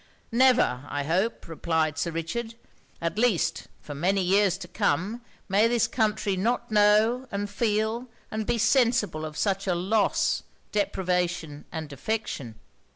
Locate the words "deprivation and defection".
10.71-12.55